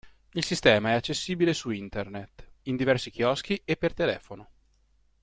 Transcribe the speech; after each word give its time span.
Il 0.31 0.43
sistema 0.43 0.89
è 0.89 0.93
accessibile 0.93 1.53
su 1.53 1.69
internet, 1.69 2.53
in 2.63 2.75
diversi 2.75 3.11
chioschi 3.11 3.61
e 3.63 3.77
per 3.77 3.93
telefono. 3.93 4.49